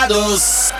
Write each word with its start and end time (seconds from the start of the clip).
градус 0.00 0.72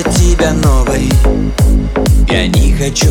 надо 0.00 0.18
тебя 0.18 0.52
новой. 0.52 1.10
Я 2.28 2.46
не 2.48 2.72
хочу 2.72 3.10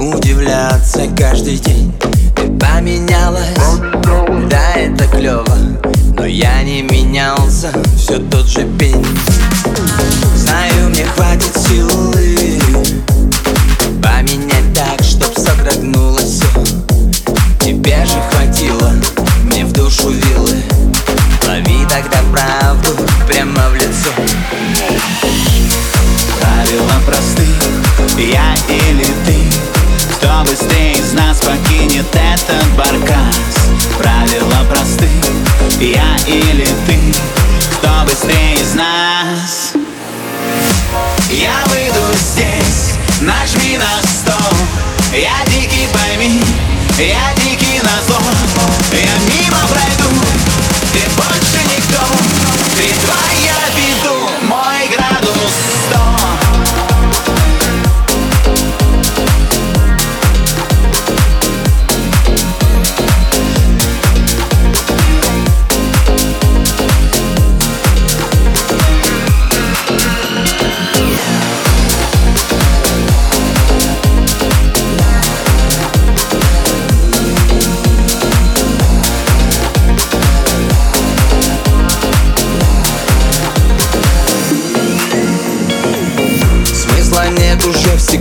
удивляться 0.00 1.06
каждый 1.16 1.58
день. 1.58 1.92
Ты 2.34 2.42
поменялась, 2.58 3.56
да 4.50 4.74
это 4.74 5.06
клево 5.08 5.56
Но 6.16 6.24
я 6.24 6.62
не 6.62 6.82
менялся, 6.82 7.70
все 7.96 8.18
тот 8.18 8.46
же 8.46 8.66
пень. 8.78 9.06
Знаю, 10.36 10.90
мне 10.90 11.04
хватит 11.04 11.56
силы 11.56 12.60
Поменять 14.02 14.74
так, 14.74 15.02
чтоб 15.02 15.32
содрогнулось 15.36 16.42
Тебе 17.60 18.04
же 18.04 18.20
хватило, 18.30 18.92
мне 19.44 19.64
в 19.64 19.72
душу 19.72 20.10
вилы. 20.10 20.62
Лови 21.46 21.86
тогда 21.88 22.18
правду 22.32 22.90
прямо 23.26 23.68
в 23.70 23.74
лицо 23.74 23.85
я 28.18 28.54
или 28.68 29.04
ты. 29.24 29.36
Кто 30.14 30.42
быстрее 30.42 30.92
из 30.92 31.12
нас 31.12 31.40
покинет 31.40 32.06
этот 32.14 32.66
баркас? 32.76 33.68
Правила 33.98 34.64
просты, 34.70 35.08
я 35.80 36.16
или 36.26 36.66
ты. 36.86 36.98
Кто 37.76 38.04
быстрее 38.04 38.54
из 38.54 38.74
нас? 38.74 39.72
Я 41.30 41.52
выйду 41.66 42.00
здесь, 42.14 42.94
нажми 43.20 43.78
на 43.78 44.08
стол 44.08 44.56
Я 45.12 45.44
дикий, 45.46 45.88
пойми, 45.92 46.40
я 46.98 47.34
дикий 47.36 47.45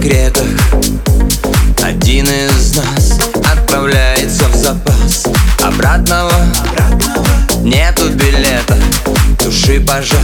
секретах. 0.05 0.45
Один 1.81 2.25
из 2.25 2.75
нас 2.75 3.17
отправляется 3.51 4.47
в 4.49 4.55
запас 4.55 5.23
Обратного, 5.61 6.31
нету 7.61 8.09
билета 8.09 8.77
Туши 9.39 9.79
пожар, 9.79 10.19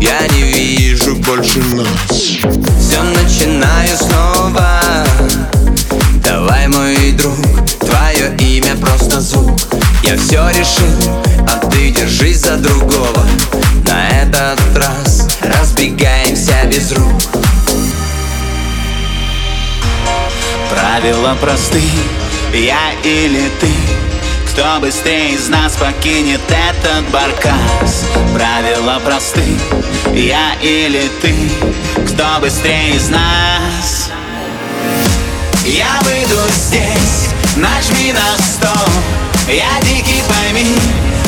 я 0.00 0.26
не 0.28 0.42
вижу 0.42 1.16
больше 1.16 1.58
нас. 1.58 2.10
Все 2.10 3.02
начинаю 3.02 3.96
снова. 3.98 4.80
Давай, 6.24 6.68
мой 6.68 7.12
друг, 7.12 7.36
твое 7.80 8.34
имя 8.38 8.76
просто 8.76 9.20
звук. 9.20 9.60
Я 10.04 10.16
все 10.16 10.48
решил, 10.50 11.07
Правила 21.00 21.36
просты, 21.40 21.80
я 22.52 22.92
или 23.04 23.48
ты 23.60 23.70
Кто 24.48 24.80
быстрее 24.80 25.34
из 25.34 25.48
нас 25.48 25.76
покинет 25.76 26.40
этот 26.48 27.08
баркас? 27.12 28.04
Правила 28.34 28.98
просты, 29.04 29.44
я 30.12 30.54
или 30.60 31.08
ты 31.22 31.36
Кто 32.04 32.40
быстрее 32.40 32.96
из 32.96 33.10
нас? 33.10 34.10
Я 35.64 36.00
выйду 36.02 36.40
здесь, 36.52 37.28
нажми 37.54 38.12
на 38.12 38.36
стоп 38.42 38.90
Я 39.46 39.80
дикий, 39.82 40.20
пойми, 40.26 40.66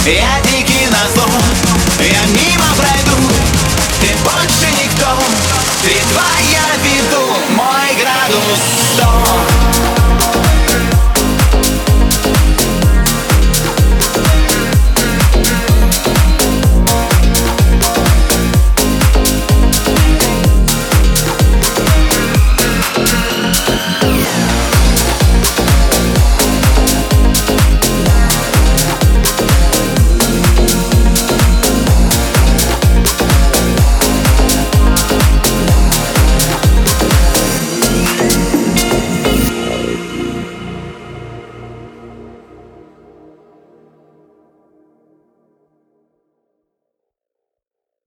я 0.05 0.51
дикий 0.51 0.87
на 0.91 1.07
зло. 1.15 1.31
Я 2.01 2.27
мимо 2.27 2.67
пройду, 2.77 3.17
ты 4.01 4.09
больше 4.25 4.67
никто. 4.83 5.07
Ты 5.83 5.95
твоя 6.13 6.67
в 6.77 6.85
виду, 6.85 7.23
мой 7.55 7.97
градус 7.97 8.59
100 8.95 9.40